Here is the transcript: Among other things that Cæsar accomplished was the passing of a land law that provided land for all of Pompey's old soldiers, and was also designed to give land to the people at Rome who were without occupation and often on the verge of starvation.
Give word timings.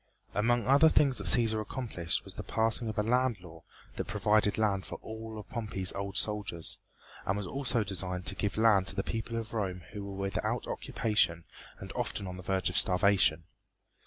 Among 0.33 0.65
other 0.65 0.89
things 0.89 1.19
that 1.19 1.25
Cæsar 1.27 1.61
accomplished 1.61 2.25
was 2.25 2.33
the 2.33 2.41
passing 2.41 2.89
of 2.89 2.97
a 2.97 3.03
land 3.03 3.39
law 3.41 3.61
that 3.97 4.05
provided 4.07 4.57
land 4.57 4.83
for 4.83 4.95
all 5.03 5.37
of 5.37 5.47
Pompey's 5.51 5.93
old 5.93 6.17
soldiers, 6.17 6.79
and 7.23 7.37
was 7.37 7.45
also 7.45 7.83
designed 7.83 8.25
to 8.25 8.33
give 8.33 8.57
land 8.57 8.87
to 8.87 8.95
the 8.95 9.03
people 9.03 9.37
at 9.39 9.53
Rome 9.53 9.83
who 9.93 10.03
were 10.03 10.17
without 10.17 10.65
occupation 10.65 11.43
and 11.77 11.91
often 11.93 12.25
on 12.25 12.35
the 12.37 12.41
verge 12.41 12.71
of 12.71 12.77
starvation. 12.79 13.43